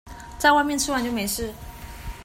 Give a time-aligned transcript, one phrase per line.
[0.39, 1.53] 在外面吃完就沒事